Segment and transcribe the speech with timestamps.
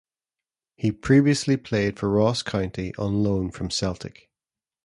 [0.77, 4.31] He previously played for Ross County on loan from Celtic.